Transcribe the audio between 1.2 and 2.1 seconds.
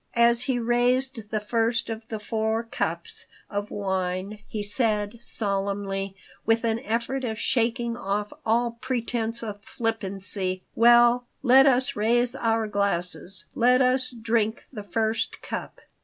the first of